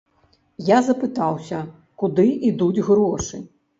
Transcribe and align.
Я 0.69 0.77
запытаўся, 0.87 1.59
куды 2.05 2.25
ідуць 2.51 2.85
грошы. 2.89 3.45